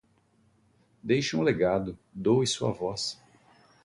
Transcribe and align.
Deixe 1.03 1.37
um 1.37 1.43
legado, 1.43 1.95
doe 2.11 2.47
sua 2.47 2.71
voz 2.71 3.21